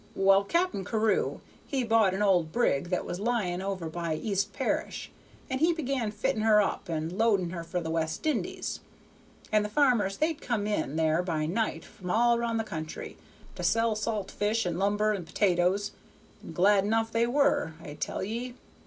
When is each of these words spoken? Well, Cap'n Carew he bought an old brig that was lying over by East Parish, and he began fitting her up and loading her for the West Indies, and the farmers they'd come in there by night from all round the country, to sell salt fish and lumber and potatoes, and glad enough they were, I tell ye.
Well, 0.15 0.43
Cap'n 0.43 0.83
Carew 0.83 1.41
he 1.67 1.83
bought 1.83 2.15
an 2.15 2.23
old 2.23 2.51
brig 2.51 2.89
that 2.89 3.05
was 3.05 3.19
lying 3.19 3.61
over 3.61 3.87
by 3.87 4.15
East 4.15 4.51
Parish, 4.51 5.11
and 5.47 5.59
he 5.59 5.73
began 5.73 6.09
fitting 6.09 6.41
her 6.41 6.59
up 6.59 6.89
and 6.89 7.11
loading 7.19 7.51
her 7.51 7.63
for 7.63 7.79
the 7.81 7.91
West 7.91 8.25
Indies, 8.25 8.79
and 9.51 9.63
the 9.63 9.69
farmers 9.69 10.17
they'd 10.17 10.41
come 10.41 10.65
in 10.65 10.95
there 10.95 11.21
by 11.21 11.45
night 11.45 11.85
from 11.85 12.09
all 12.09 12.39
round 12.39 12.59
the 12.59 12.63
country, 12.63 13.15
to 13.53 13.61
sell 13.61 13.93
salt 13.95 14.31
fish 14.31 14.65
and 14.65 14.79
lumber 14.79 15.11
and 15.11 15.27
potatoes, 15.27 15.91
and 16.41 16.55
glad 16.55 16.83
enough 16.83 17.11
they 17.11 17.27
were, 17.27 17.73
I 17.83 17.93
tell 17.93 18.23
ye. 18.23 18.55